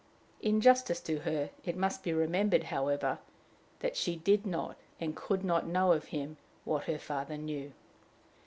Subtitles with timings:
[0.41, 3.19] In justice to her, it must be remembered, however,
[3.81, 7.71] that she did not and could not know of him what her father knew.